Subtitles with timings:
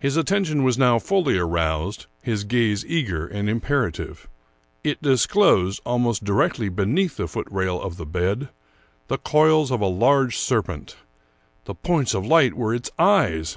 [0.00, 4.26] His attention was now fully aroused, his gaze eager and im perative.
[4.82, 8.48] It disclosed, almost directly beneath the foot rail of the bed,
[9.06, 10.96] the coils of a large serpent—
[11.66, 13.56] the points of light were its eyes